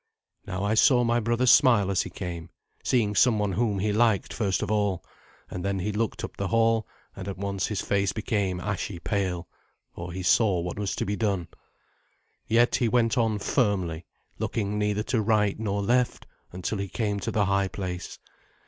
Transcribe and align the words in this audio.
Now 0.47 0.63
I 0.63 0.73
saw 0.73 1.03
my 1.03 1.19
brother 1.19 1.45
smile 1.45 1.91
as 1.91 2.01
he 2.01 2.09
came, 2.09 2.49
seeing 2.83 3.13
someone 3.13 3.51
whom 3.51 3.77
he 3.77 3.93
liked 3.93 4.33
first 4.33 4.63
of 4.63 4.71
all; 4.71 5.05
and 5.47 5.63
then 5.63 5.77
he 5.77 5.91
looked 5.91 6.23
up 6.23 6.37
the 6.37 6.47
hall, 6.47 6.87
and 7.15 7.27
at 7.27 7.37
once 7.37 7.67
his 7.67 7.81
face 7.81 8.11
became 8.11 8.59
ashy 8.59 8.97
pale, 8.97 9.47
for 9.93 10.11
he 10.11 10.23
saw 10.23 10.59
what 10.61 10.79
was 10.79 10.95
to 10.95 11.05
be 11.05 11.15
done. 11.15 11.49
Yet 12.47 12.77
he 12.77 12.87
went 12.87 13.15
on 13.15 13.37
firmly, 13.37 14.07
looking 14.39 14.79
neither 14.79 15.03
to 15.03 15.21
right 15.21 15.59
nor 15.59 15.83
left, 15.83 16.25
until 16.51 16.79
he 16.79 16.87
came 16.87 17.19
to 17.19 17.29
the 17.29 17.45
high 17.45 17.67
place. 17.67 18.17